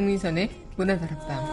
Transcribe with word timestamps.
강민선의 0.00 0.50
문화다락방 0.76 1.49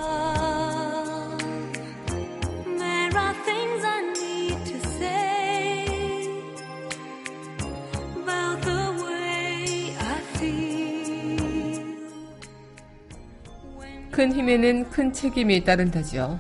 큰 14.48 14.54
힘에는 14.54 14.90
큰 14.90 15.12
책임이 15.12 15.66
따른다죠. 15.66 16.40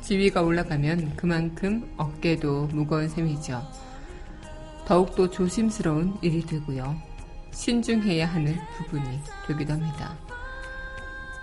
지위가 0.00 0.40
올라가면 0.40 1.16
그만큼 1.16 1.86
어깨도 1.98 2.68
무거운 2.68 3.10
셈이죠. 3.10 3.62
더욱더 4.86 5.28
조심스러운 5.28 6.16
일이 6.22 6.40
되고요. 6.46 6.96
신중해야 7.50 8.26
하는 8.26 8.56
부분이 8.78 9.20
되기도 9.46 9.74
합니다. 9.74 10.16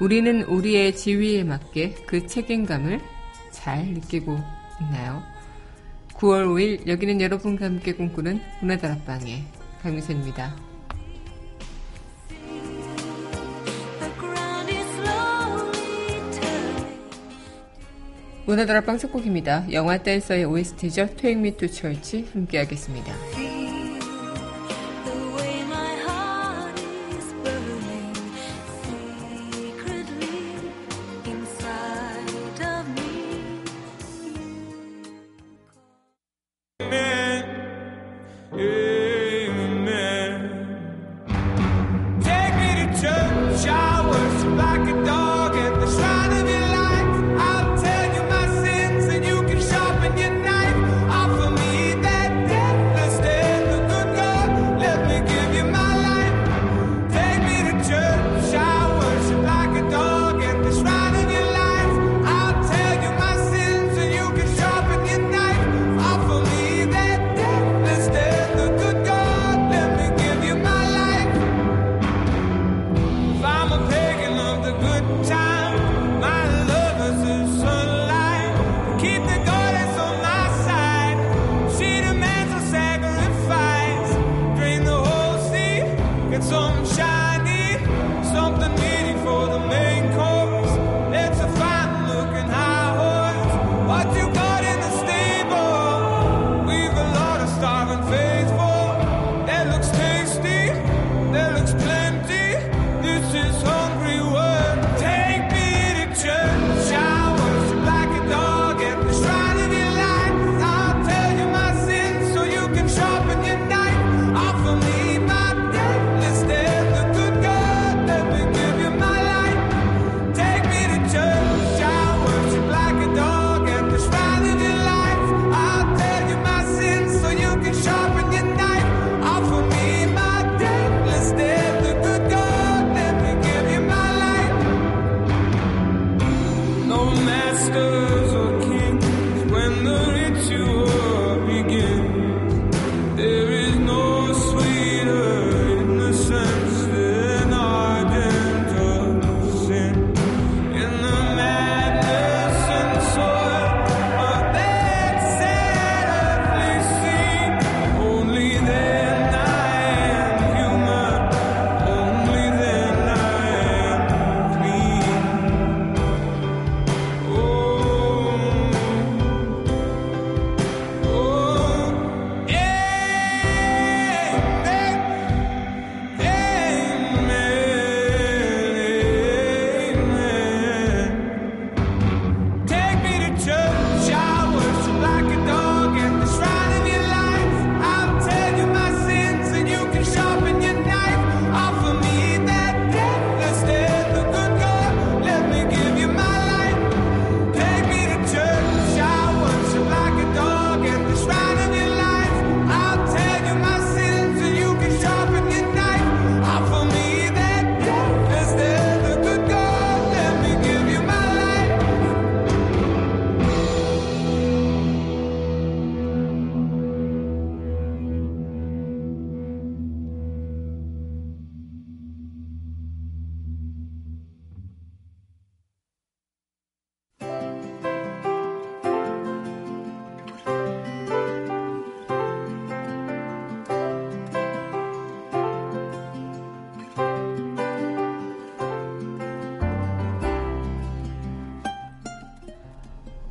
우리는 0.01 0.41
우리의 0.45 0.95
지위에 0.95 1.43
맞게 1.43 2.05
그 2.07 2.25
책임감을 2.25 2.99
잘 3.51 3.85
느끼고 3.85 4.35
있나요? 4.81 5.21
9월 6.15 6.47
5일 6.47 6.87
여기는 6.87 7.21
여러분과 7.21 7.65
함께 7.65 7.93
꿈꾸는 7.93 8.41
문화다락방의 8.61 9.44
강미선입니다. 9.83 10.69
문화다락방 18.50 18.97
첫 18.97 19.11
곡입니다. 19.11 19.72
영화 19.72 20.00
댄서의 20.00 20.44
OST죠. 20.45 21.09
Take 21.17 21.33
Me 21.33 21.52
to 21.52 21.67
Church 21.67 22.25
함께 22.33 22.58
하겠습니다. 22.58 23.14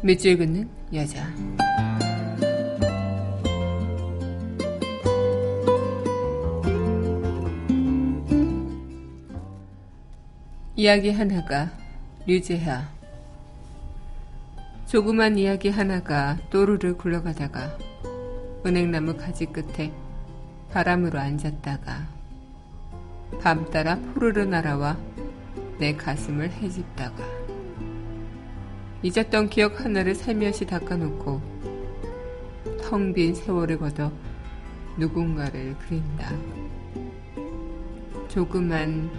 밑줄 0.09 0.39
긋는 0.39 0.67
여자. 0.95 1.29
이야기 10.75 11.11
하나가 11.11 11.71
류재하 12.27 12.89
조그만 14.87 15.37
이야기 15.37 15.69
하나가 15.69 16.39
또르르 16.49 16.97
굴러가다가 16.97 17.77
은행나무 18.65 19.15
가지 19.19 19.45
끝에 19.45 19.93
바람으로 20.73 21.19
앉았다가 21.19 22.09
밤따라 23.43 23.97
푸르르 24.15 24.45
날아와 24.45 24.97
내 25.79 25.95
가슴을 25.95 26.51
헤집다가 26.51 27.38
잊었던 29.03 29.49
기억 29.49 29.85
하나를 29.85 30.15
살며시 30.15 30.67
닦아놓고 30.67 31.41
텅 32.83 33.13
빈 33.13 33.35
세월을 33.35 33.79
걷어 33.79 34.11
누군가를 34.97 35.77
그린다. 35.79 36.33
조그만 38.29 39.11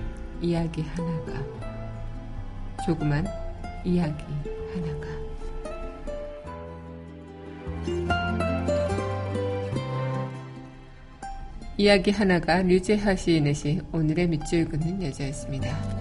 이야기 0.42 0.81
하나가 0.81 1.34
조그만 2.86 3.26
이야기 3.84 4.24
하나가 4.74 5.08
이야기 11.78 12.12
하나가 12.12 12.62
류제하 12.62 13.16
시인의 13.16 13.54
시 13.54 13.81
오늘의 13.92 14.28
밑줄 14.28 14.66
긋는 14.70 15.02
여자였습니다. 15.02 15.99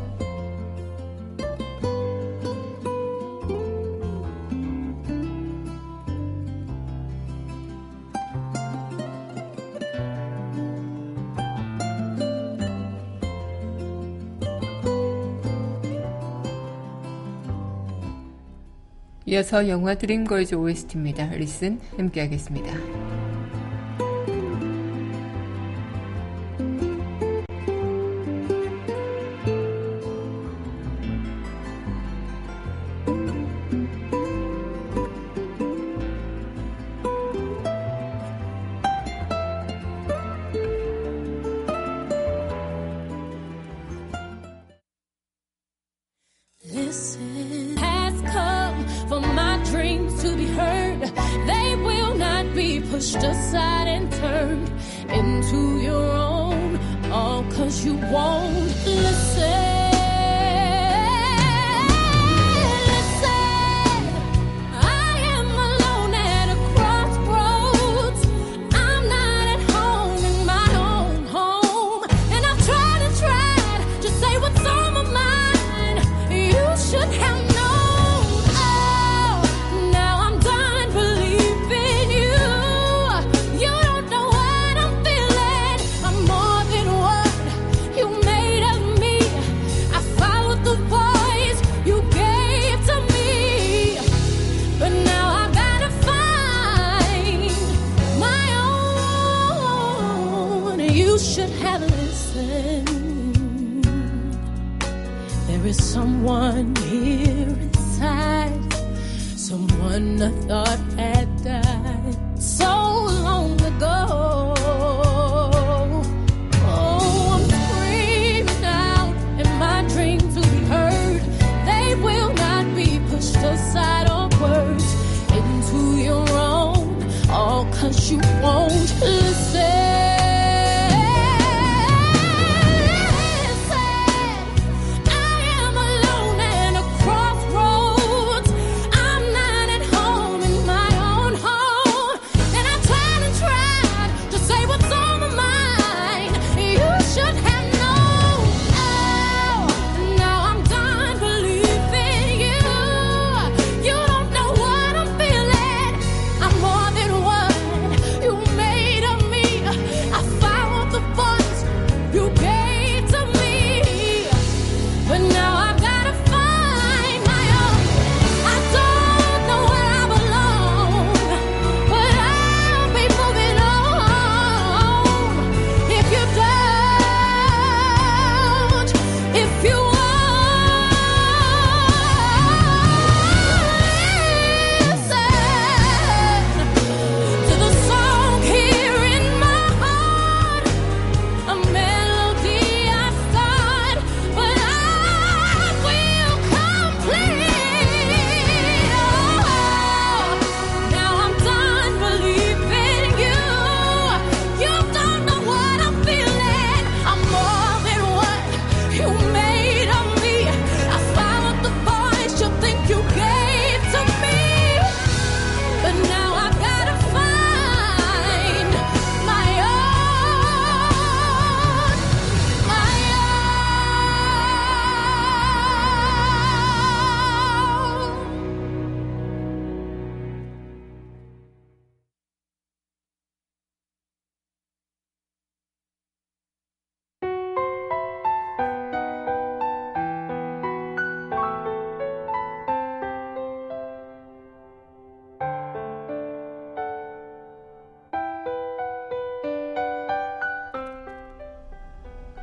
이어서 19.39 19.69
영화 19.69 19.95
드림걸즈 19.95 20.57
OST입니다. 20.57 21.27
리슨 21.27 21.79
함께 21.97 22.23
하겠습니다. 22.23 23.08
pushed 52.99 53.23
aside 53.23 53.87
and 53.87 54.11
turned 54.11 54.69
into 55.09 55.79
your 55.81 56.11
own, 56.11 56.77
all 57.13 57.45
cause 57.53 57.85
you 57.85 57.95
won't 57.95 58.57
listen. 58.87 59.18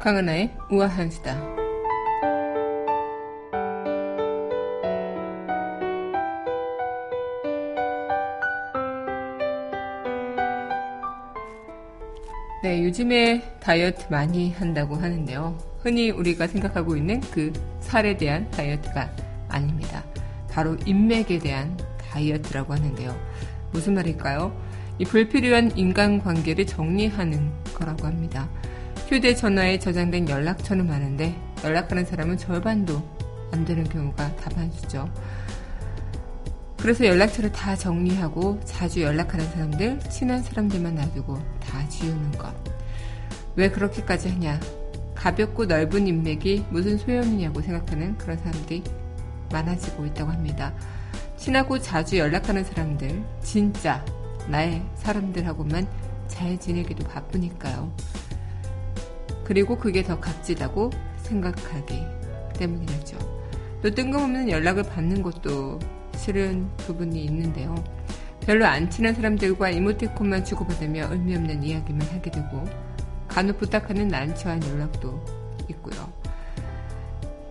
강은아의 0.05 0.51
우아한 0.69 1.09
수다. 1.09 1.35
네, 12.61 12.83
요즘에 12.83 13.41
다이어트 13.59 14.05
많이 14.11 14.51
한다고 14.51 14.93
하는데요. 14.93 15.57
흔히 15.79 16.11
우리가 16.11 16.45
생각하고 16.45 16.95
있는 16.95 17.19
그 17.31 17.51
살에 17.79 18.15
대한 18.15 18.47
다이어트가 18.51 19.09
아닙니다. 19.47 20.03
바로 20.51 20.77
인맥에 20.85 21.39
대한 21.39 21.75
다이어트라고 22.11 22.73
하는데요. 22.73 23.19
무슨 23.71 23.95
말일까요? 23.95 24.55
이 24.99 25.03
불필요한 25.03 25.75
인간관계를 25.75 26.67
정리하는 26.67 27.49
거라고 27.73 28.05
합니다. 28.05 28.47
휴대전화에 29.07 29.77
저장된 29.77 30.29
연락처는 30.29 30.87
많은데 30.87 31.39
연락하는 31.63 32.05
사람은 32.05 32.37
절반도 32.37 33.03
안 33.51 33.63
되는 33.63 33.83
경우가 33.83 34.35
다반수죠. 34.35 35.07
그래서 36.77 37.05
연락처를 37.05 37.51
다 37.51 37.75
정리하고 37.75 38.59
자주 38.65 39.01
연락하는 39.01 39.47
사람들, 39.51 39.99
친한 40.09 40.41
사람들만 40.41 40.95
놔두고 40.95 41.37
다 41.59 41.87
지우는 41.87 42.31
것. 42.33 42.53
왜 43.55 43.69
그렇게까지 43.69 44.29
하냐? 44.29 44.59
가볍고 45.13 45.65
넓은 45.65 46.07
인맥이 46.07 46.65
무슨 46.69 46.97
소용이냐고 46.97 47.61
생각하는 47.61 48.17
그런 48.17 48.37
사람들이 48.37 48.83
많아지고 49.51 50.05
있다고 50.07 50.31
합니다. 50.31 50.73
친하고 51.37 51.79
자주 51.79 52.17
연락하는 52.17 52.63
사람들, 52.63 53.23
진짜 53.41 54.03
나의 54.47 54.83
사람들하고만 54.95 55.87
잘 56.27 56.59
지내기도 56.59 57.07
바쁘니까요. 57.07 57.91
그리고 59.45 59.77
그게 59.77 60.03
더 60.03 60.19
값지다고 60.19 60.89
생각하기 61.17 62.03
때문이겠죠. 62.57 63.17
또 63.81 63.91
뜬금없는 63.91 64.49
연락을 64.49 64.83
받는 64.83 65.21
것도 65.21 65.79
싫은 66.17 66.69
부분이 66.77 67.23
있는데요. 67.25 67.75
별로 68.41 68.65
안 68.65 68.89
친한 68.89 69.13
사람들과 69.15 69.69
이모티콘만 69.69 70.43
주고받으며 70.43 71.07
의미 71.11 71.35
없는 71.35 71.63
이야기만 71.63 72.01
하게 72.09 72.31
되고 72.31 72.63
간혹 73.27 73.57
부탁하는 73.59 74.07
난처한 74.09 74.61
연락도 74.63 75.23
있고요. 75.69 76.11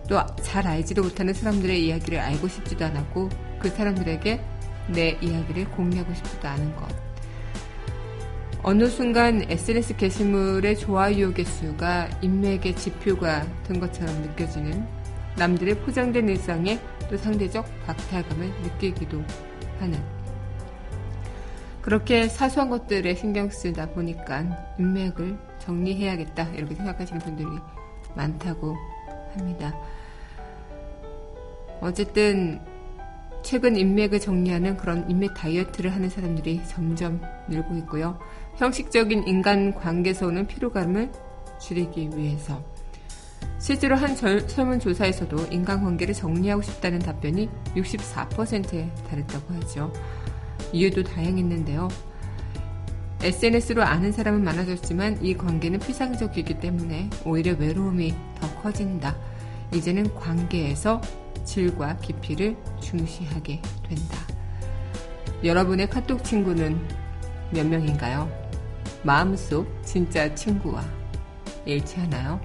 또 0.07 0.23
잘 0.55 0.67
알지도 0.67 1.01
못하는 1.01 1.33
사람들의 1.33 1.85
이야기를 1.85 2.17
알고 2.17 2.47
싶지도 2.47 2.85
않았고 2.85 3.27
그 3.59 3.69
사람들에게 3.69 4.39
내 4.87 5.17
이야기를 5.21 5.69
공유하고 5.71 6.13
싶지도 6.13 6.47
않은 6.47 6.73
것. 6.77 7.04
어느 8.67 8.89
순간 8.89 9.45
SNS 9.47 9.95
게시물의 9.95 10.79
좋아요 10.79 11.31
개수가 11.31 12.09
인맥의 12.23 12.75
지표가 12.75 13.45
된 13.61 13.79
것처럼 13.79 14.23
느껴지는 14.23 14.87
남들의 15.37 15.81
포장된 15.81 16.27
일상에 16.27 16.79
또 17.07 17.15
상대적 17.15 17.63
박탈감을 17.85 18.47
느끼기도 18.63 19.23
하는 19.77 20.01
그렇게 21.83 22.27
사소한 22.27 22.71
것들에 22.71 23.13
신경 23.13 23.51
쓰다 23.51 23.91
보니까 23.91 24.43
인맥을 24.79 25.37
정리해야겠다 25.59 26.49
이렇게 26.55 26.73
생각하시는 26.73 27.21
분들이 27.21 27.47
많다고 28.15 28.75
합니다. 29.35 29.79
어쨌든 31.81 32.59
최근 33.45 33.75
인맥을 33.75 34.19
정리하는 34.19 34.75
그런 34.75 35.07
인맥 35.07 35.35
다이어트를 35.35 35.93
하는 35.93 36.09
사람들이 36.09 36.61
점점 36.67 37.21
늘고 37.47 37.75
있고요. 37.75 38.17
형식적인 38.57 39.27
인간 39.27 39.73
관계에서 39.73 40.27
오는 40.27 40.47
피로감을 40.47 41.11
줄이기 41.59 42.09
위해서 42.15 42.63
실제로 43.59 43.95
한 43.95 44.15
설문조사에서도 44.15 45.47
인간관계를 45.51 46.13
정리하고 46.13 46.61
싶다는 46.61 46.99
답변이 46.99 47.49
64%에 47.75 48.91
달했다고 49.09 49.53
하죠. 49.55 49.91
이유도 50.71 51.03
다양했는데요. 51.03 51.87
SNS로 53.21 53.81
아는 53.81 54.11
사람은 54.11 54.43
많아졌지만 54.43 55.23
이 55.23 55.35
관계는 55.35 55.79
피상적이기 55.79 56.59
때문에 56.59 57.09
오히려 57.25 57.55
외로움이 57.57 58.13
더 58.39 58.61
커진다. 58.61 59.15
이제는 59.73 60.13
관계에서 60.13 61.01
질과 61.43 61.97
깊이를 61.97 62.55
중시하게 62.81 63.61
된다. 63.87 64.17
여러분의 65.43 65.89
카톡 65.89 66.23
친구는 66.23 66.79
몇 67.51 67.65
명인가요? 67.65 68.44
마음속 69.05 69.67
진짜 69.83 70.33
친구와 70.33 70.83
일치하나요? 71.63 72.41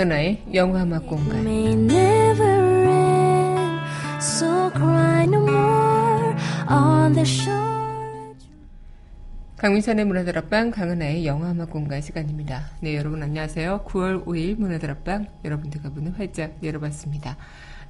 강은하의 0.00 0.44
영화음악 0.54 1.06
공간 1.06 1.44
강민선의 9.58 10.06
문화들 10.06 10.38
앞방 10.38 10.70
강은하의 10.70 11.26
영화음악 11.26 11.68
공간 11.68 12.00
시간입니다. 12.00 12.70
네 12.80 12.96
여러분 12.96 13.22
안녕하세요. 13.22 13.84
9월 13.86 14.24
5일 14.24 14.58
문화들 14.58 14.90
앞방 14.90 15.26
여러분들과 15.44 15.90
문을 15.90 16.18
활짝 16.18 16.56
열어봤습니다. 16.62 17.36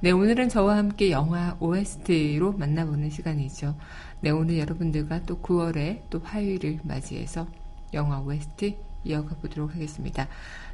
네 0.01 0.11
오늘은 0.11 0.49
저와 0.49 0.75
함께 0.75 1.11
영화 1.11 1.55
OST로 1.61 2.51
만나보는 2.51 3.09
시간이죠. 3.09 3.77
네 4.19 4.31
오늘 4.31 4.57
여러분들과 4.59 5.21
또 5.23 5.39
9월에 5.39 6.01
또 6.09 6.19
화요일을 6.19 6.79
맞이해서 6.83 7.47
영화 7.93 8.19
OST 8.19 8.91
이어가 9.03 9.35
보도록 9.35 9.73
하겠습니다. 9.73 10.27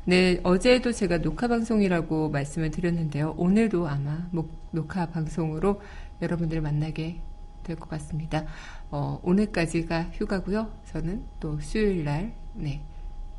네, 0.08 0.40
어제도 0.44 0.94
제가 0.94 1.18
녹화 1.18 1.50
방송이라고 1.50 2.30
말씀을 2.30 2.72
드렸는데요. 2.72 3.36
오늘도 3.38 3.90
아마 3.90 4.30
녹화 4.72 5.06
방송으로 5.08 5.82
여러분들을 6.22 6.62
만나게 6.62 7.20
될 7.64 7.76
것 7.76 7.90
같습니다. 7.90 8.46
어, 8.90 9.20
오늘까지가 9.22 10.12
휴가고요. 10.14 10.72
저는 10.86 11.26
또 11.42 11.60
수요일 11.60 12.06
날, 12.06 12.34
네, 12.54 12.82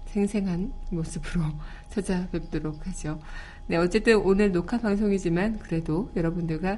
생생한 0.09 0.75
모습으로 0.91 1.43
찾아뵙도록 1.89 2.87
하죠. 2.87 3.19
네, 3.67 3.79
어쨌든 3.79 4.17
오늘 4.17 4.53
녹화 4.53 4.77
방송이지만 4.79 5.61
그래도 5.61 6.11
여러분들과 6.17 6.77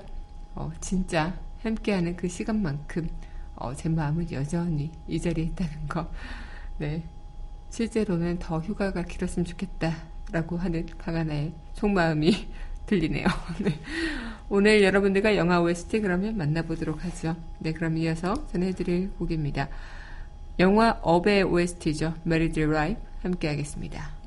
어, 0.54 0.70
진짜 0.80 1.36
함께하는 1.64 2.14
그 2.14 2.28
시간만큼 2.28 3.08
어, 3.56 3.74
제 3.74 3.88
마음은 3.88 4.30
여전히 4.30 4.92
이 5.08 5.20
자리에 5.20 5.46
있다는 5.46 5.88
거. 5.88 6.08
네, 6.78 7.02
실제로는 7.70 8.38
더 8.38 8.58
휴가가 8.58 9.02
길었으면 9.02 9.46
좋겠다라고 9.46 10.56
하는 10.58 10.86
강하나의 10.98 11.52
속마음이 11.74 12.48
들리네요. 12.86 13.26
네. 13.62 13.78
오늘 14.48 14.82
여러분들과 14.82 15.36
영화 15.36 15.60
OST 15.60 16.00
그러면 16.00 16.36
만나보도록 16.36 17.04
하죠. 17.04 17.36
네, 17.60 17.72
그럼 17.72 17.96
이어서 17.96 18.34
전해드릴 18.48 19.10
곡입니다. 19.18 19.68
영화 20.58 20.98
Up의 21.02 21.44
OST죠. 21.44 22.14
Married 22.24 22.58
Life 22.60 23.00
함께 23.22 23.48
하겠습니다. 23.48 24.19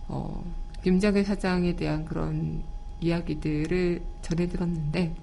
어, 0.08 0.44
김장겸 0.84 1.24
사장에 1.24 1.76
대한 1.76 2.04
그런 2.04 2.64
이야기들을 3.02 4.02
전해 4.22 4.48
들었는데 4.48 5.16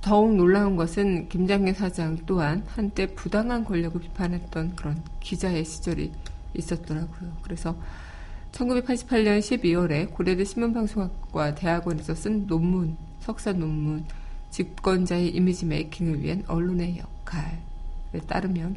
더욱 0.00 0.36
놀라운 0.36 0.76
것은 0.76 1.28
김장현 1.30 1.74
사장 1.74 2.18
또한 2.26 2.62
한때 2.66 3.06
부당한 3.06 3.64
권력을 3.64 3.98
비판했던 4.00 4.76
그런 4.76 5.02
기자의 5.20 5.64
시절이 5.64 6.12
있었더라고요. 6.54 7.32
그래서 7.42 7.74
1988년 8.52 9.38
12월에 9.40 10.12
고려대 10.12 10.44
신문방송학과 10.44 11.54
대학원에서 11.54 12.14
쓴 12.14 12.46
논문, 12.46 12.96
석사 13.20 13.52
논문, 13.52 14.04
집권자의 14.50 15.34
이미지 15.34 15.66
메이킹을 15.66 16.22
위한 16.22 16.44
언론의 16.46 16.98
역할에 16.98 17.58
따르면 18.28 18.76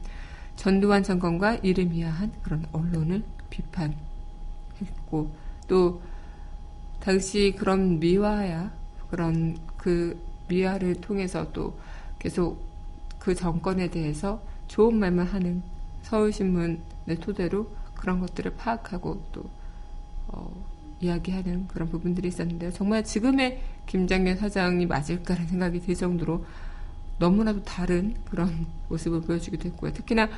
전두환 0.55 1.03
정권과 1.03 1.55
이름이야한 1.55 2.31
그런 2.41 2.65
언론을 2.71 3.23
비판했고 3.49 3.95
또 5.67 6.01
당시 6.99 7.53
그런 7.57 7.99
미화야 7.99 8.71
그런 9.09 9.57
그 9.77 10.19
미화를 10.47 10.95
통해서 10.95 11.51
또 11.53 11.77
계속 12.19 12.61
그 13.19 13.35
정권에 13.35 13.89
대해서 13.89 14.41
좋은 14.67 14.97
말만 14.97 15.27
하는 15.27 15.61
서울신문을 16.03 16.79
토대로 17.21 17.69
그런 17.95 18.19
것들을 18.19 18.55
파악하고 18.55 19.21
또 19.31 19.49
어, 20.27 20.51
이야기하는 20.99 21.67
그런 21.67 21.89
부분들이 21.89 22.27
있었는데요. 22.27 22.71
정말 22.71 23.03
지금의 23.03 23.61
김장현 23.85 24.37
사장이 24.37 24.85
맞을까라는 24.85 25.47
생각이 25.47 25.79
들 25.81 25.95
정도로 25.95 26.45
너무나도 27.19 27.63
다른 27.63 28.15
그런 28.25 28.65
모습을 28.89 29.21
보여주기도 29.21 29.69
했고요. 29.69 29.93
특히나 29.93 30.29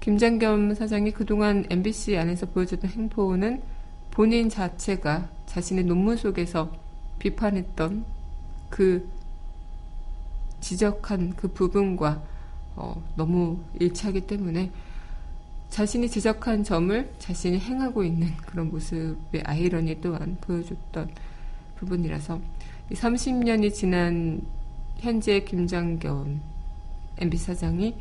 김장겸 0.00 0.74
사장이 0.74 1.10
그동안 1.12 1.66
MBC 1.68 2.16
안에서 2.16 2.46
보여줬던 2.46 2.90
행보는 2.90 3.62
본인 4.10 4.48
자체가 4.48 5.28
자신의 5.46 5.84
논문 5.84 6.16
속에서 6.16 6.70
비판했던 7.18 8.04
그 8.68 9.08
지적한 10.60 11.34
그 11.36 11.48
부분과 11.48 12.22
어, 12.76 13.02
너무 13.16 13.58
일치하기 13.78 14.22
때문에 14.22 14.70
자신이 15.70 16.08
지적한 16.08 16.64
점을 16.64 17.12
자신이 17.18 17.58
행하고 17.58 18.04
있는 18.04 18.36
그런 18.38 18.70
모습의 18.70 19.42
아이러니 19.44 20.00
또한 20.00 20.36
보여줬던 20.40 21.10
부분이라서 21.76 22.40
30년이 22.90 23.72
지난 23.72 24.42
현재 24.98 25.40
김장겸 25.40 26.40
MB 27.18 27.36
사장이 27.36 27.94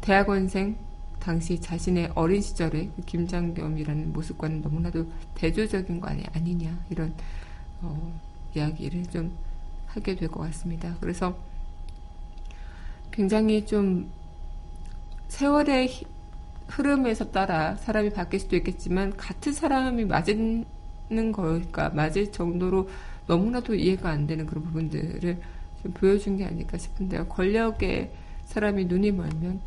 대학원생 0.00 0.76
당시 1.22 1.60
자신의 1.60 2.10
어린 2.16 2.42
시절의 2.42 2.90
그 2.96 3.02
김장겸이라는 3.02 4.12
모습과는 4.12 4.60
너무나도 4.60 5.06
대조적인 5.36 6.00
거 6.00 6.08
아니, 6.08 6.24
아니냐 6.34 6.76
이런 6.90 7.14
어, 7.80 8.20
이야기를 8.56 9.06
좀 9.06 9.32
하게 9.86 10.16
될 10.16 10.28
것 10.28 10.40
같습니다. 10.40 10.96
그래서 11.00 11.36
굉장히 13.12 13.64
좀 13.64 14.10
세월의 15.28 15.90
흐름에서 16.66 17.30
따라 17.30 17.76
사람이 17.76 18.10
바뀔 18.10 18.40
수도 18.40 18.56
있겠지만 18.56 19.16
같은 19.16 19.52
사람이 19.52 20.06
맞는 20.06 21.32
걸까 21.32 21.90
맞을 21.90 22.32
정도로 22.32 22.88
너무나도 23.28 23.76
이해가 23.76 24.10
안 24.10 24.26
되는 24.26 24.44
그런 24.44 24.64
부분들을 24.64 25.40
좀 25.82 25.92
보여준 25.92 26.36
게 26.36 26.46
아닐까 26.46 26.78
싶은데요. 26.78 27.28
권력에 27.28 28.10
사람이 28.46 28.86
눈이 28.86 29.12
멀면 29.12 29.60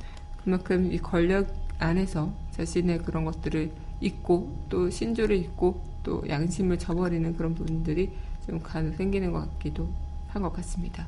그만큼 0.46 0.92
이 0.94 0.98
권력 1.00 1.54
안에서 1.80 2.32
자신의 2.52 3.00
그런 3.00 3.26
것들을 3.26 3.72
잊고 4.00 4.56
또 4.70 4.90
신조를 4.90 5.36
잊고 5.36 5.84
또 6.04 6.24
양심을 6.30 6.80
저버리는 6.80 7.36
그런 7.36 7.54
부분들이 7.56 8.12
좀 8.46 8.62
간혹 8.62 8.96
생기는 8.96 9.32
것 9.34 9.40
같기도 9.40 9.90
한 10.28 10.42
것 10.42 10.54
같습니다. 10.54 11.08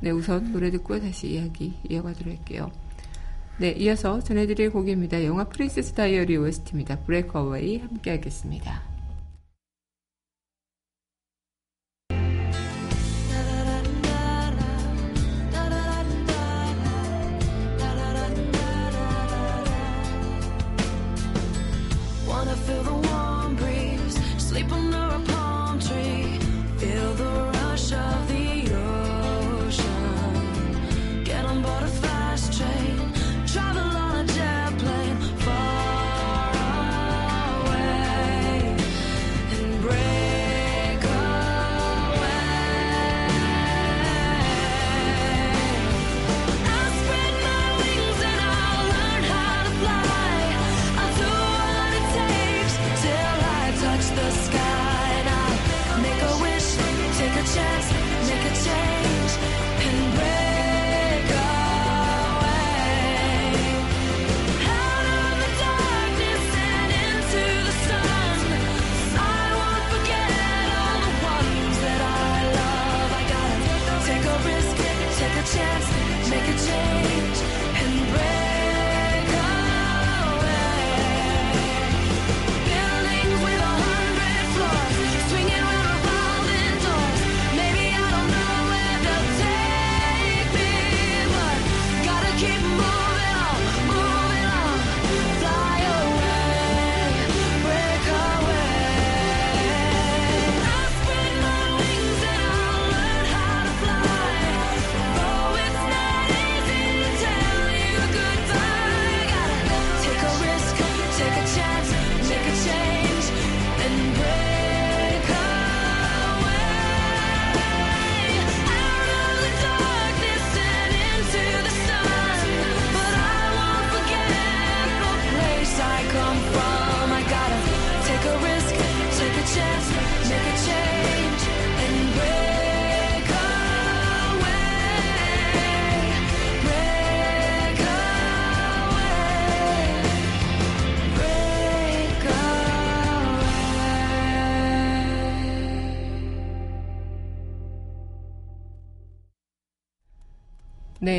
네, 0.00 0.10
우선 0.10 0.52
노래 0.52 0.70
듣고 0.70 0.98
다시 1.00 1.28
이야기 1.34 1.74
이어가도록 1.88 2.34
할게요. 2.34 2.70
네, 3.58 3.70
이어서 3.72 4.20
전해드릴 4.20 4.70
곡입니다. 4.70 5.24
영화 5.24 5.44
프린세스 5.44 5.92
다이어리 5.92 6.36
OST입니다. 6.36 6.98
브레이크어웨이 7.00 7.78
함께 7.78 8.10
하겠습니다. 8.10 8.93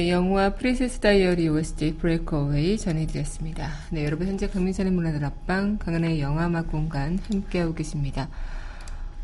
네, 0.05 0.11
영화 0.11 0.51
프린세스 0.53 0.99
다이어리 0.99 1.49
OST 1.49 1.95
브레이크 1.95 2.35
어웨이 2.35 2.77
전해드렸습니다. 2.77 3.71
네, 3.89 4.05
여러분 4.05 4.27
현재 4.27 4.47
강민선의 4.47 4.91
문화들 4.91 5.25
앞방 5.25 5.79
강한의 5.79 6.21
영화음악 6.21 6.67
공간 6.67 7.17
함께하고 7.17 7.73
계십니다. 7.73 8.29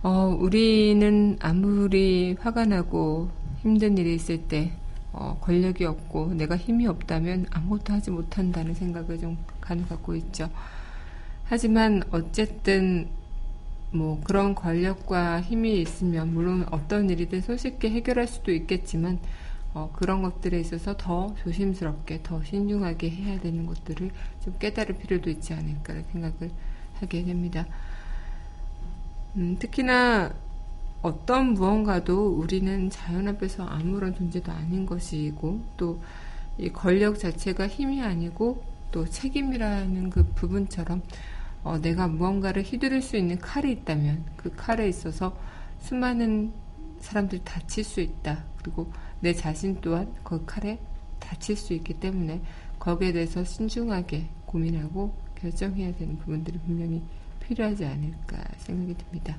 어, 0.02 0.36
우리는 0.40 1.38
아무리 1.40 2.36
화가 2.40 2.66
나고 2.66 3.30
힘든 3.62 3.96
일이 4.00 4.16
있을 4.16 4.40
때 4.48 4.72
어, 5.14 5.38
권력이 5.40 5.86
없고 5.86 6.34
내가 6.34 6.58
힘이 6.58 6.88
없다면 6.88 7.46
아무것도 7.52 7.94
하지 7.94 8.10
못한다는 8.10 8.74
생각을 8.74 9.20
좀 9.20 9.38
간혹 9.62 9.88
갖고 9.88 10.16
있죠. 10.16 10.50
하지만 11.44 12.02
어쨌든 12.10 13.08
뭐 13.92 14.20
그런 14.24 14.56
권력과 14.56 15.42
힘이 15.42 15.80
있으면 15.80 16.34
물론 16.34 16.66
어떤 16.72 17.08
일이든 17.08 17.42
손쉽게 17.42 17.92
해결할 17.92 18.26
수도 18.26 18.52
있겠지만 18.52 19.20
어, 19.74 19.92
그런 19.94 20.22
것들에 20.22 20.60
있어서 20.60 20.96
더 20.98 21.34
조심스럽게, 21.44 22.22
더 22.24 22.44
신중하게 22.44 23.10
해야 23.10 23.40
되는 23.40 23.66
것들을 23.66 24.12
좀 24.44 24.56
깨달을 24.60 24.98
필요도 24.98 25.30
있지 25.30 25.54
않을까라는 25.54 26.06
생각을 26.12 26.52
하게 26.96 27.24
됩니다. 27.24 27.66
음, 29.38 29.56
특히나 29.60 30.34
어떤 31.02 31.54
무언가도 31.54 32.30
우리는 32.38 32.90
자연 32.90 33.28
앞에서 33.28 33.66
아무런 33.66 34.14
존재도 34.16 34.52
아닌 34.52 34.86
것이고 34.86 35.62
또 35.78 36.00
이 36.58 36.70
권력 36.70 37.18
자체가 37.18 37.68
힘이 37.68 38.02
아니고 38.02 38.64
또 38.92 39.06
책임이라는 39.06 40.10
그 40.10 40.26
부분처럼 40.36 41.02
어, 41.64 41.78
내가 41.80 42.08
무언가를 42.08 42.64
휘두를 42.64 43.02
수 43.02 43.18
있는 43.18 43.40
칼이 43.40 43.72
있다면 43.72 44.26
그 44.36 44.54
칼에 44.56 44.88
있어서 44.88 45.36
수많은 45.80 46.52
사람들이 47.00 47.42
다칠 47.44 47.84
수 47.84 48.02
있다. 48.02 48.44
그리고 48.58 48.92
내 49.22 49.34
자신 49.34 49.80
또한 49.82 50.14
그 50.24 50.46
칼에 50.46 50.80
다칠 51.20 51.56
수 51.56 51.74
있기 51.74 51.94
때문에 51.96 52.42
거기에 52.80 53.14
대해서 53.14 53.44
신중하게 53.44 54.28
고민하고 54.46 55.14
결정해야 55.40 55.96
되는 55.96 56.18
부분들이 56.18 56.60
분명히 56.60 57.02
필요하지 57.40 57.86
않을까 57.86 58.44
생각이 58.58 58.96
듭니다. 58.96 59.38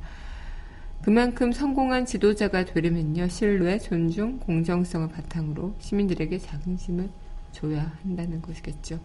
그만큼 1.02 1.50
성공한 1.50 2.06
지도자가 2.06 2.64
되려면요, 2.64 3.28
신뢰, 3.28 3.78
존중, 3.78 4.38
공정성을 4.38 5.08
바탕으로 5.08 5.74
시민들에게 5.80 6.38
자긍심을 6.38 7.08
줘야 7.50 7.92
한다는 8.02 8.40
것이겠죠. 8.40 9.00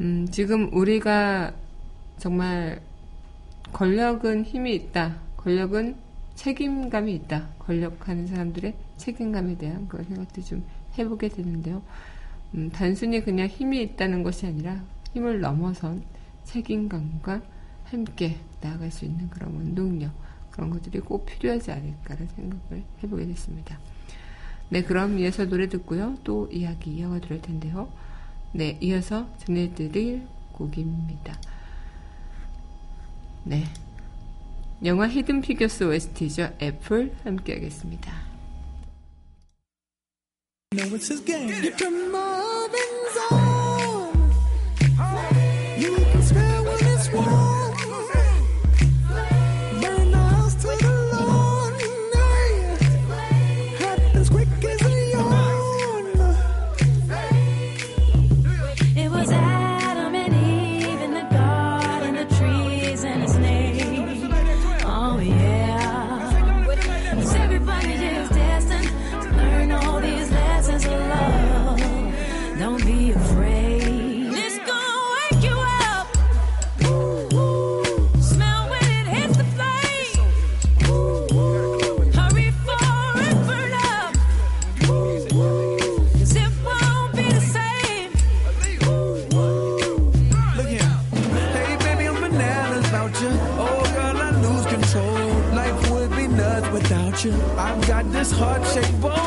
음, 0.00 0.28
지금 0.30 0.72
우리가 0.74 1.54
정말 2.18 2.80
권력은 3.72 4.44
힘이 4.44 4.74
있다. 4.74 5.16
권력은 5.38 5.96
책임감이 6.34 7.14
있다. 7.14 7.48
권력하는 7.58 8.26
사람들의 8.26 8.74
책임감에 8.96 9.56
대한 9.56 9.88
그런 9.88 10.04
생각도 10.04 10.42
좀 10.42 10.64
해보게 10.98 11.28
되는데요. 11.28 11.82
음, 12.54 12.70
단순히 12.70 13.22
그냥 13.22 13.46
힘이 13.46 13.82
있다는 13.82 14.22
것이 14.22 14.46
아니라 14.46 14.82
힘을 15.12 15.40
넘어선 15.40 16.02
책임감과 16.44 17.42
함께 17.84 18.38
나아갈 18.60 18.90
수 18.90 19.04
있는 19.04 19.28
그런 19.30 19.54
운동력, 19.54 20.12
그런 20.50 20.70
것들이 20.70 21.00
꼭 21.00 21.26
필요하지 21.26 21.70
않을까라는 21.72 22.28
생각을 22.28 22.84
해보게 23.02 23.26
됐습니다. 23.26 23.78
네, 24.70 24.82
그럼 24.82 25.18
이어서 25.18 25.46
노래 25.46 25.68
듣고요. 25.68 26.16
또 26.24 26.48
이야기 26.50 26.92
이어가 26.92 27.20
드릴 27.20 27.42
텐데요. 27.42 27.90
네, 28.52 28.78
이어서 28.80 29.28
전해드릴 29.38 30.26
곡입니다. 30.52 31.38
네. 33.44 33.64
영화 34.84 35.08
히든 35.08 35.42
피겨스 35.42 35.84
OST죠. 35.84 36.56
애플 36.60 37.12
함께 37.22 37.54
하겠습니다. 37.54 38.12
No, 40.74 42.41
this 98.10 98.32
heart 98.32 98.66
shaped 98.66 99.00
bone. 99.00 99.21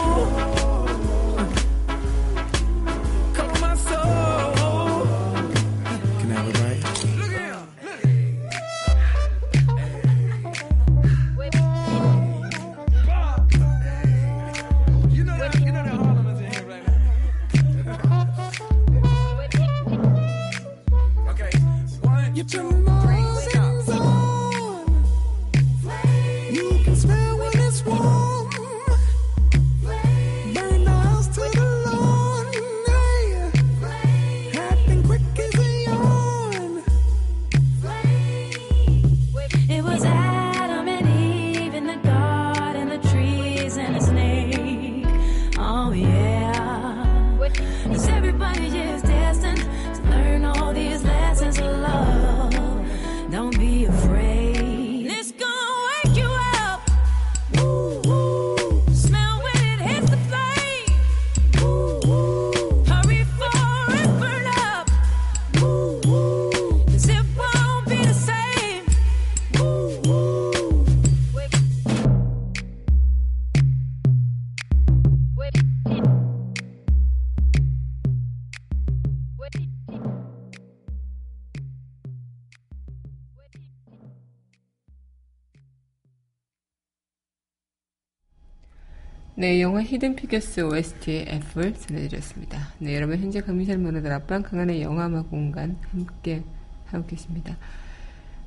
네, 89.37 89.59
영화 89.59 89.83
히든 89.83 90.15
피겨스 90.15 90.61
OST의 90.61 91.25
F를 91.27 91.73
전해드렸습니다. 91.73 92.69
네, 92.79 92.95
여러분 92.95 93.19
현재 93.19 93.41
강민철 93.41 93.79
문화들 93.79 94.09
앞방 94.13 94.43
강한의 94.43 94.81
영화음악 94.81 95.29
공간 95.29 95.75
함께 95.91 96.41
하고 96.85 97.05
계십니다. 97.05 97.57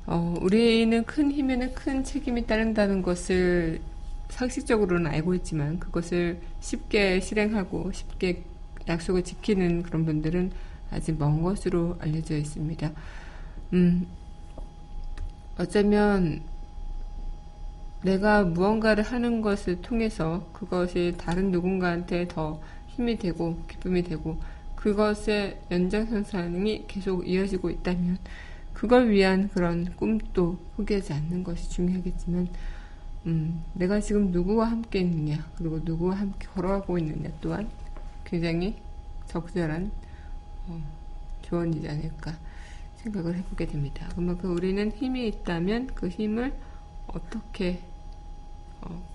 어, 0.07 0.33
우리는 0.41 1.03
큰 1.03 1.31
힘에는 1.31 1.75
큰 1.75 2.03
책임이 2.03 2.47
따른다는 2.47 3.03
것을 3.03 3.81
상식적으로는 4.29 5.11
알고 5.11 5.35
있지만 5.35 5.77
그것을 5.77 6.39
쉽게 6.59 7.19
실행하고 7.19 7.91
쉽게 7.91 8.41
약속을 8.87 9.23
지키는 9.23 9.83
그런 9.83 10.05
분들은 10.05 10.51
아직 10.89 11.19
먼 11.19 11.43
것으로 11.43 11.97
알려져 11.99 12.35
있습니다. 12.35 12.91
음, 13.73 14.07
어쩌면 15.55 16.41
내가 18.01 18.43
무언가를 18.43 19.03
하는 19.03 19.41
것을 19.41 19.81
통해서 19.81 20.47
그것이 20.53 21.15
다른 21.17 21.51
누군가한테 21.51 22.27
더 22.27 22.61
힘이 22.87 23.17
되고 23.17 23.57
기쁨이 23.67 24.03
되고 24.03 24.37
그것의 24.75 25.59
연장선상이 25.69 26.85
계속 26.87 27.27
이어지고 27.27 27.69
있다면 27.69 28.17
그걸 28.73 29.09
위한 29.09 29.49
그런 29.49 29.93
꿈도 29.97 30.57
포기하지 30.77 31.11
않는 31.11 31.43
것이 31.43 31.69
중요하겠지만 31.69 32.47
음, 33.25 33.61
내가 33.73 33.99
지금 33.99 34.31
누구와 34.31 34.71
함께 34.71 34.99
있느냐 34.99 35.45
그리고 35.57 35.81
누구와 35.83 36.15
함께 36.15 36.47
걸어가고 36.47 36.97
있느냐 36.99 37.29
또한 37.41 37.69
굉장히 38.23 38.77
적절한 39.27 39.91
어, 40.67 40.81
조언이지 41.41 41.89
않을까 41.89 42.37
생각을 42.97 43.35
해보게 43.35 43.67
됩니다. 43.67 44.07
그만큼 44.15 44.55
우리는 44.55 44.91
힘이 44.91 45.27
있다면 45.27 45.87
그 45.93 46.07
힘을 46.07 46.53
어떻게 47.07 47.81
어, 47.81 47.88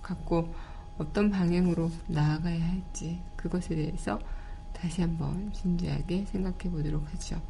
갖고 0.02 0.52
어떤 0.98 1.30
방향으로 1.30 1.90
나아가야 2.06 2.64
할지 2.68 3.20
그것에 3.36 3.74
대해서 3.74 4.18
다시 4.72 5.00
한번 5.00 5.52
진지하게 5.52 6.26
생각해 6.26 6.70
보도록 6.70 7.04
하죠. 7.12 7.40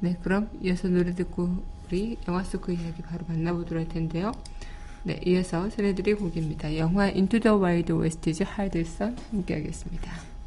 네, 0.00 0.16
그럼 0.22 0.48
이어서 0.62 0.88
노래 0.88 1.14
듣고 1.14 1.62
우리 1.86 2.16
영화 2.26 2.42
속 2.42 2.62
그 2.62 2.72
이야기 2.72 3.02
바로 3.02 3.24
만나보도록 3.26 3.82
할 3.82 3.88
텐데요. 3.88 4.32
네, 5.02 5.20
이어서 5.26 5.68
전해드릴 5.68 6.16
곡입니다. 6.16 6.76
영화 6.76 7.08
Into 7.08 7.40
the 7.40 7.56
Wild 7.56 7.92
OST죠. 7.92 8.44
Hard 8.46 8.86
Sun 8.86 9.16
함께 9.30 9.54
하겠습니다. 9.54 10.39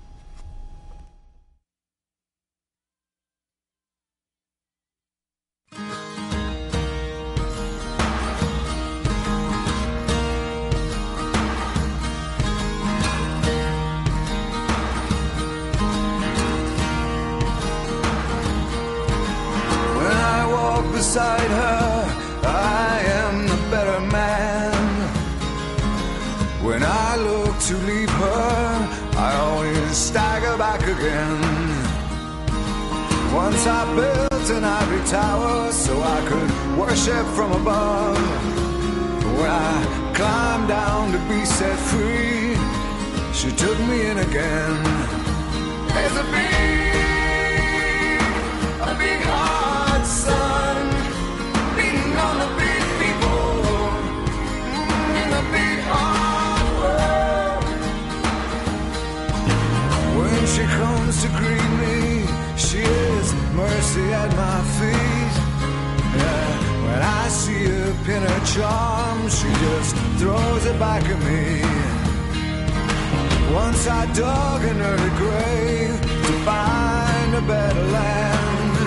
Grave 75.21 76.01
to 76.25 76.33
find 76.49 77.35
a 77.35 77.41
better 77.41 77.85
land. 77.97 78.77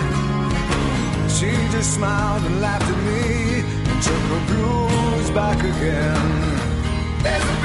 She 1.30 1.50
just 1.70 1.94
smiled 1.94 2.42
and 2.44 2.60
laughed 2.60 2.90
at 2.94 2.98
me 3.08 3.60
and 3.90 4.02
took 4.02 4.22
her 4.32 4.42
blues 4.50 5.30
back 5.30 5.58
again. 5.58 6.26
There's 7.22 7.55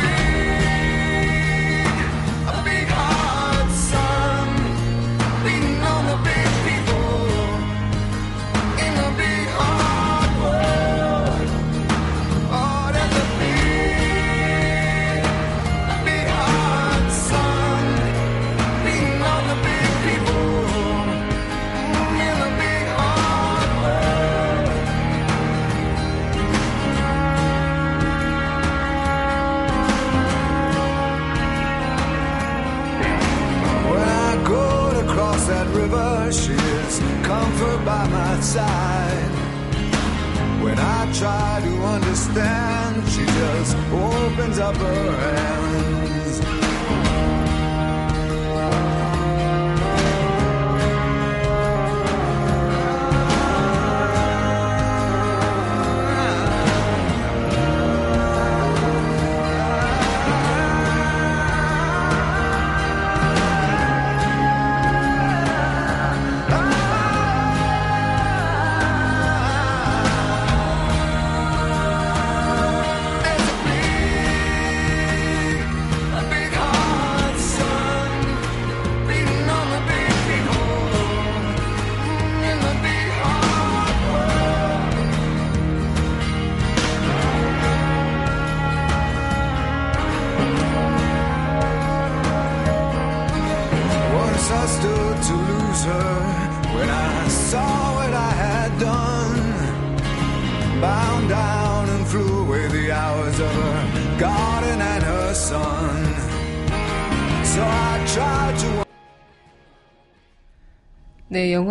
When 40.61 40.77
I 40.77 41.09
try 41.13 41.61
to 41.63 41.83
understand, 41.83 43.07
she 43.07 43.23
just 43.25 43.77
opens 43.93 44.59
up 44.59 44.75
her 44.75 45.11
hands. 45.11 46.00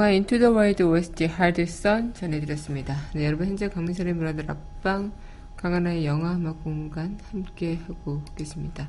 영화 0.00 0.12
Into 0.12 0.38
the 0.38 0.50
Wild 0.50 0.82
OST 0.82 1.26
Hard 1.26 1.66
Sun 1.66 2.14
전해드렸습니다. 2.14 2.96
네, 3.14 3.26
여러분 3.26 3.48
현재 3.48 3.68
강민철의 3.68 4.14
문화다락방 4.14 5.12
강하나의 5.58 6.06
영화 6.06 6.36
음악 6.36 6.64
공간 6.64 7.18
함께 7.30 7.78
하고 7.86 8.22
계십니다. 8.34 8.88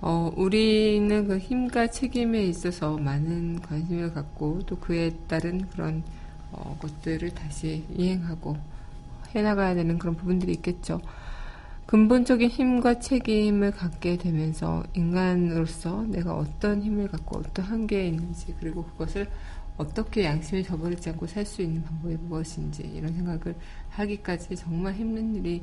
어, 0.00 0.32
우리는 0.36 1.28
그 1.28 1.38
힘과 1.38 1.86
책임에 1.86 2.42
있어서 2.42 2.98
많은 2.98 3.60
관심을 3.60 4.14
갖고 4.14 4.58
또 4.66 4.80
그에 4.80 5.12
따른 5.28 5.68
그런 5.68 6.02
어, 6.50 6.76
것들을 6.80 7.30
다시 7.30 7.84
이행하고 7.94 8.56
해나가야 9.32 9.76
되는 9.76 9.96
그런 9.96 10.16
부분들이 10.16 10.50
있겠죠. 10.54 11.00
근본적인 11.86 12.50
힘과 12.50 12.98
책임을 12.98 13.70
갖게 13.70 14.16
되면서 14.16 14.82
인간으로서 14.94 16.02
내가 16.08 16.34
어떤 16.34 16.82
힘을 16.82 17.06
갖고 17.06 17.38
어떤 17.38 17.64
한계에 17.64 18.08
있는지 18.08 18.56
그리고 18.58 18.82
그것을 18.82 19.28
어떻게 19.76 20.24
양심에 20.24 20.62
저버리지 20.62 21.10
않고 21.10 21.26
살 21.26 21.44
수 21.44 21.62
있는 21.62 21.82
방법이 21.84 22.16
무엇인지 22.16 22.82
이런 22.82 23.12
생각을 23.14 23.54
하기까지 23.90 24.56
정말 24.56 24.94
힘든 24.94 25.34
일이 25.34 25.62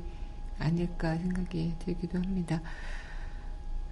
아닐까 0.60 1.18
생각이 1.18 1.74
들기도 1.80 2.20
합니다. 2.20 2.62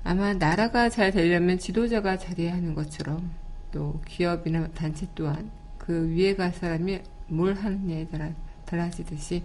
아마 0.04 0.34
나라가 0.34 0.90
잘 0.90 1.12
되려면 1.12 1.60
지도자가 1.60 2.18
잘해야 2.18 2.54
하는 2.54 2.74
것처럼 2.74 3.32
또 3.72 4.00
기업이나 4.06 4.68
단체 4.70 5.08
또한 5.16 5.52
그 5.78 6.10
위에 6.10 6.36
갈 6.36 6.52
사람이 6.54 7.02
뭘 7.28 7.54
하느냐에 7.54 8.08
따라 8.08 8.32
달라지듯이 8.66 9.44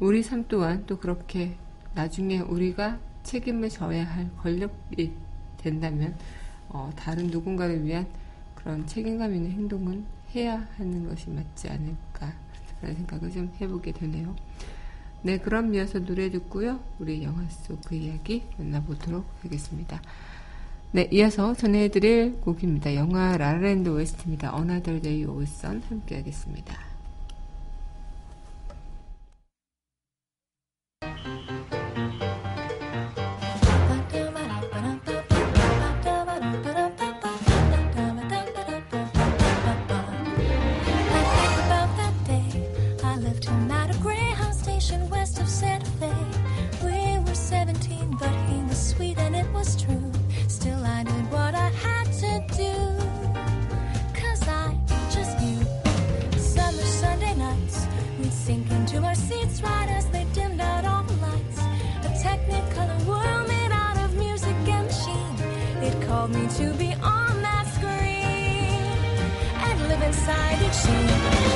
우리 0.00 0.22
삶 0.22 0.44
또한 0.48 0.84
또 0.86 0.98
그렇게 0.98 1.56
나중에 1.94 2.40
우리가 2.40 2.98
책임을 3.22 3.68
져야 3.70 4.04
할 4.04 4.28
권력이 4.38 5.12
된다면 5.58 6.16
어, 6.68 6.90
다른 6.96 7.28
누군가를 7.28 7.84
위한 7.84 8.06
그런 8.64 8.86
책임감 8.86 9.34
있는 9.34 9.50
행동은 9.52 10.04
해야 10.34 10.66
하는 10.76 11.06
것이 11.06 11.30
맞지 11.30 11.68
않을까 11.68 12.32
라는 12.80 12.96
생각을 12.96 13.30
좀 13.30 13.52
해보게 13.60 13.92
되네요. 13.92 14.34
네, 15.22 15.38
그럼 15.38 15.74
이어서 15.74 16.00
노래 16.00 16.30
듣고요. 16.30 16.80
우리 16.98 17.22
영화 17.22 17.46
속 17.48 17.80
그 17.84 17.94
이야기 17.94 18.42
만나보도록 18.58 19.24
하겠습니다. 19.42 20.00
네, 20.92 21.08
이어서 21.12 21.54
전해드릴 21.54 22.40
곡입니다. 22.40 22.94
영화 22.94 23.36
라라랜드 23.36 23.90
OST입니다. 23.90 24.54
Another 24.56 25.00
Day 25.00 25.24
of 25.24 25.42
Sun 25.42 25.82
함께 25.88 26.16
하겠습니다. 26.16 26.93
called 66.24 66.42
me 66.42 66.48
to 66.48 66.72
be 66.78 66.92
on 67.02 67.42
that 67.42 67.66
screen 67.76 68.80
and 69.66 69.88
live 69.88 70.02
inside 70.02 70.56
each 70.62 70.72
scene. 70.72 71.06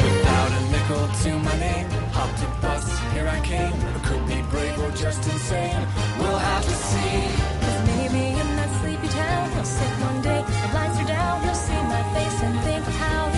Without 0.04 0.52
a 0.52 0.62
nickel 0.72 1.08
to 1.22 1.30
my 1.38 1.56
name, 1.58 1.88
hopped 2.12 2.42
a 2.42 2.48
bus, 2.60 2.84
here 3.14 3.28
I 3.28 3.40
came. 3.40 3.72
I 3.72 4.00
could 4.06 4.26
be 4.26 4.42
brave 4.50 4.78
or 4.80 4.90
just 4.90 5.24
insane. 5.24 5.86
We'll 6.18 6.38
have 6.38 6.64
to 6.64 6.76
see. 6.90 7.16
Cause 7.62 7.80
maybe 7.86 8.22
in 8.40 8.48
that 8.58 8.70
sleepy 8.80 9.08
town, 9.08 9.50
he'll 9.52 9.64
sit 9.64 9.92
one 10.08 10.20
day, 10.22 10.42
the 10.62 10.68
blinds 10.72 10.98
are 11.00 11.08
down, 11.16 11.44
you'll 11.44 11.54
see 11.54 11.82
my 11.94 12.02
face 12.14 12.42
and 12.42 12.60
think 12.60 12.86
of 12.86 12.94
how. 12.94 13.37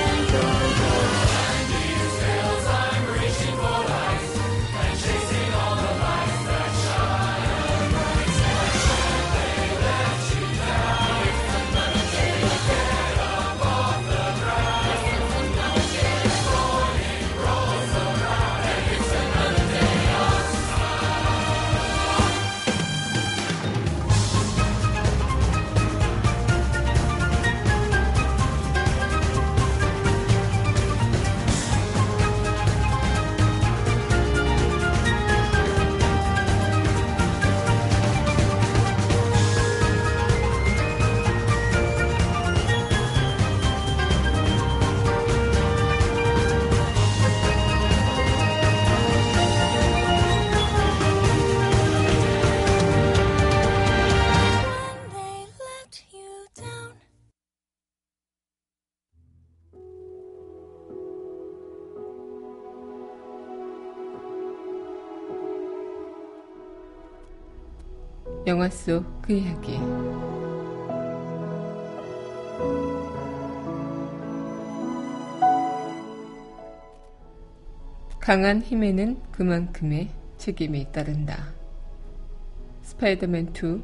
영화 68.51 68.67
속 68.69 69.05
그 69.21 69.31
이야기. 69.31 69.79
강한 78.19 78.61
힘에는 78.61 79.21
그만큼의 79.31 80.09
책임이 80.37 80.91
따른다. 80.91 81.53
스파이더맨 82.81 83.53
2 83.55 83.81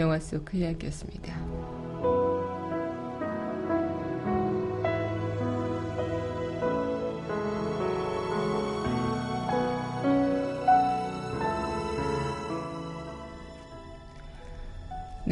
영화 0.00 0.20
속 0.20 0.44
그 0.44 0.58
이야기였습니다. 0.58 1.81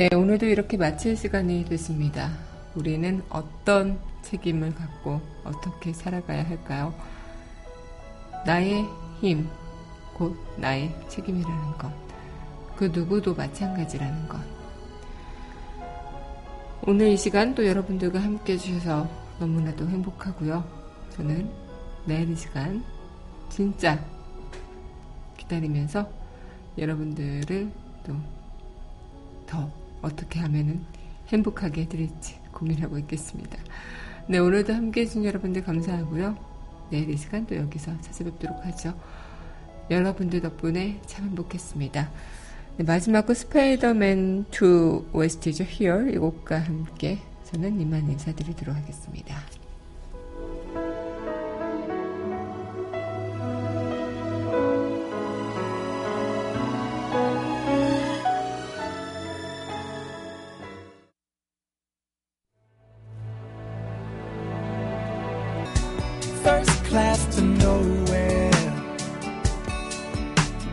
네, 0.00 0.08
오늘도 0.14 0.46
이렇게 0.46 0.78
마칠 0.78 1.14
시간이 1.14 1.66
됐습니다. 1.66 2.30
우리는 2.74 3.22
어떤 3.28 4.00
책임을 4.22 4.74
갖고 4.74 5.20
어떻게 5.44 5.92
살아가야 5.92 6.48
할까요? 6.48 6.94
나의 8.46 8.86
힘, 9.20 9.46
곧 10.14 10.34
나의 10.56 10.90
책임이라는 11.10 11.76
것. 11.76 11.92
그 12.78 12.84
누구도 12.86 13.34
마찬가지라는 13.34 14.26
것. 14.26 14.40
오늘 16.86 17.08
이 17.08 17.16
시간 17.18 17.54
또 17.54 17.66
여러분들과 17.66 18.20
함께 18.20 18.54
해주셔서 18.54 19.06
너무나도 19.38 19.86
행복하고요. 19.86 20.64
저는 21.10 21.50
내일 22.06 22.30
이 22.30 22.36
시간 22.36 22.82
진짜 23.50 24.02
기다리면서 25.36 26.08
여러분들을 26.78 27.70
또 28.06 28.40
더 29.50 29.68
어떻게 30.02 30.40
하면은 30.40 30.84
행복하게 31.28 31.82
해드릴지 31.82 32.38
고민하고 32.52 32.98
있겠습니다. 32.98 33.58
네, 34.26 34.38
오늘도 34.38 34.72
함께 34.72 35.02
해주신 35.02 35.24
여러분들 35.24 35.64
감사하고요. 35.64 36.36
내일 36.90 37.10
이 37.10 37.16
시간 37.16 37.46
또 37.46 37.56
여기서 37.56 38.00
찾아뵙도록 38.00 38.64
하죠. 38.66 38.94
여러분들 39.90 40.40
덕분에 40.40 41.00
참 41.06 41.26
행복했습니다. 41.26 42.10
네, 42.76 42.84
마지막 42.84 43.26
그 43.26 43.34
스파이더맨 43.34 44.46
2 44.52 45.04
OST죠. 45.12 45.64
Here 45.64 46.12
이 46.12 46.18
곡과 46.18 46.60
함께 46.60 47.18
저는 47.44 47.80
이만 47.80 48.08
인사드리도록 48.10 48.74
하겠습니다. 48.74 49.59
class 66.90 67.24
to 67.36 67.42
nowhere. 67.42 68.50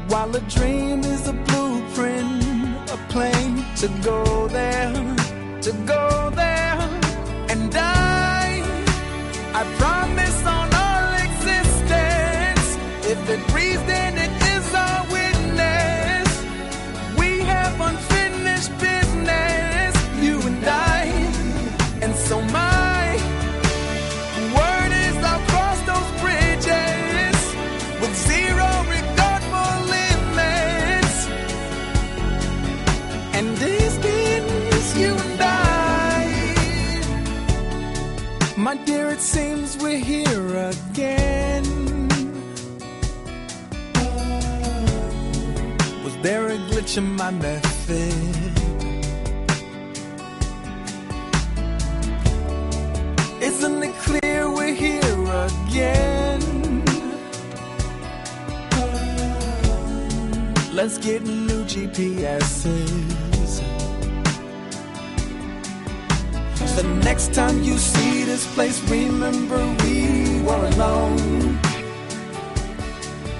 While 0.08 0.36
a 0.36 0.40
dream 0.56 1.02
is 1.02 1.28
a 1.28 1.34
blueprint, 1.34 2.90
a 2.90 2.98
plane 3.14 3.58
to 3.82 3.88
go 4.02 4.48
there, 4.48 4.94
to 5.62 5.72
go 5.86 6.32
there. 6.34 6.80
And 7.54 7.72
I, 7.76 8.64
I 9.60 9.64
promise 9.82 10.40
on 10.58 10.68
all 10.86 11.08
existence, 11.28 12.68
if 13.14 13.20
it 13.30 13.42
breathes 13.52 13.88
seems 39.38 39.78
we're 39.78 40.04
here 40.14 40.48
again. 40.74 41.66
Was 46.04 46.16
there 46.26 46.48
a 46.48 46.58
glitch 46.70 46.98
in 46.98 47.08
my 47.22 47.30
method? 47.30 48.14
Isn't 53.50 53.84
it 53.90 53.96
clear 54.08 54.50
we're 54.58 54.80
here 54.86 55.20
again? 55.50 56.42
Let's 60.74 60.98
get 60.98 61.22
new 61.24 61.62
GPSs. 61.72 63.27
The 66.78 66.84
next 66.84 67.34
time 67.34 67.64
you 67.64 67.76
see 67.76 68.24
this 68.24 68.46
place, 68.54 68.80
remember 68.88 69.58
we 69.84 70.40
were 70.44 70.64
alone. 70.74 71.58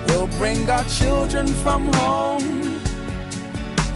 We'll 0.08 0.26
bring 0.40 0.68
our 0.68 0.84
children 0.86 1.46
from 1.46 1.94
home. 1.94 2.82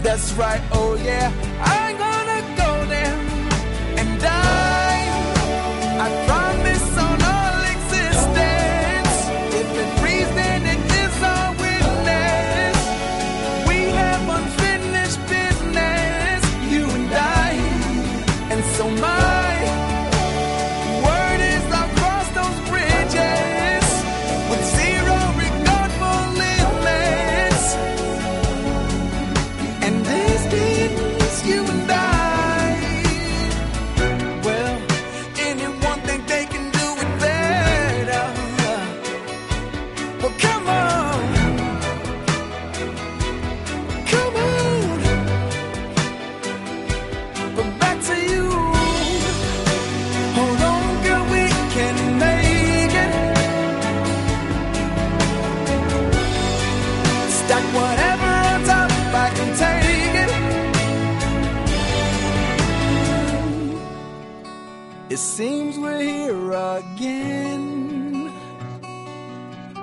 That's 0.03 0.31
right, 0.33 0.61
oh 0.71 0.93
yeah, 0.93 1.33
I'm 1.59 1.97
gonna 1.97 2.41
go 2.55 2.85
there. 2.85 3.17
And 3.97 4.23
I, 4.23 4.80